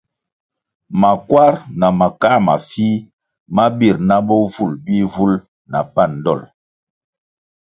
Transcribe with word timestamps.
Makwar 1.01 1.53
na 1.79 1.87
makā 1.99 2.33
mafih 2.47 2.97
ma 3.55 3.65
bir 3.77 3.95
na 4.07 4.17
bovulʼ 4.27 4.77
bihvul 4.85 5.33
na 5.71 5.79
pan 5.93 6.11
dol. 6.23 6.41